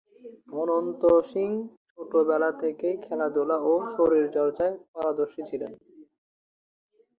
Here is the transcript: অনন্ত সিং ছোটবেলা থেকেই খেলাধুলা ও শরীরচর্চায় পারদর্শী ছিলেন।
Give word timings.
অনন্ত 0.53 1.01
সিং 1.31 1.49
ছোটবেলা 1.89 2.49
থেকেই 2.61 2.95
খেলাধুলা 3.05 3.57
ও 3.65 3.73
শরীরচর্চায় 3.95 4.75
পারদর্শী 4.93 5.41
ছিলেন। 5.49 5.71